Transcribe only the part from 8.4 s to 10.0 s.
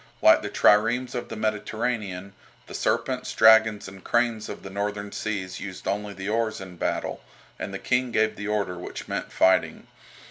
order which meant fighting.